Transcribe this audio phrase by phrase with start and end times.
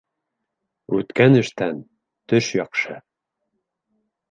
[0.99, 1.85] Үткән эштән
[2.33, 2.99] төш яҡшы.